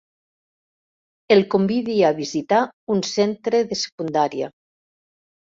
[1.35, 2.63] El convidi a visitar
[2.95, 4.51] un centre de secundària.